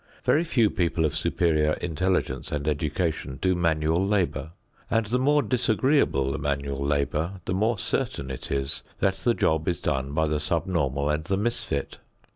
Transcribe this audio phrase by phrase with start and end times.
[0.25, 4.53] Very few people of superior intelligence and education do manual labor
[4.89, 9.67] and the more disagreeable the manual labor, the more certain it is that the job
[9.67, 11.99] is done by the sub normal and the misfit.